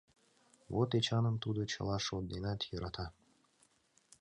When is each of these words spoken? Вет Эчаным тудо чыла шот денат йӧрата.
Вет 0.73 0.91
Эчаным 0.99 1.35
тудо 1.43 1.61
чыла 1.71 1.97
шот 2.05 2.23
денат 2.31 2.59
йӧрата. 2.69 3.05